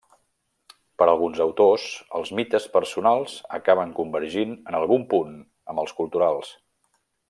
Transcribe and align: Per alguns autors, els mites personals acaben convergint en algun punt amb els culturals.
Per 1.01 1.07
alguns 1.11 1.41
autors, 1.45 1.85
els 2.21 2.33
mites 2.41 2.67
personals 2.79 3.37
acaben 3.61 3.95
convergint 4.01 4.59
en 4.63 4.81
algun 4.83 5.09
punt 5.17 5.41
amb 5.43 5.87
els 5.87 5.99
culturals. 6.03 6.57